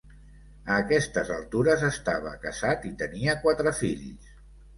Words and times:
A 0.69 0.77
aquestes 0.85 1.29
altures 1.35 1.83
estava 1.89 2.33
casat 2.47 2.89
i 2.91 2.93
tenia 3.03 3.37
quatre 3.45 3.77
fills. 3.83 4.35